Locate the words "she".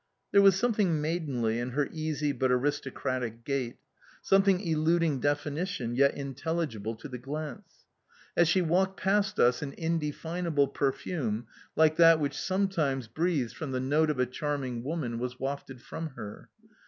8.47-8.63